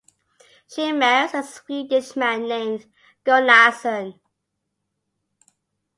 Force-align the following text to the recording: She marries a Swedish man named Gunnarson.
She 0.67 0.91
marries 0.93 1.35
a 1.35 1.43
Swedish 1.43 2.15
man 2.15 2.47
named 2.47 2.87
Gunnarson. 3.23 4.19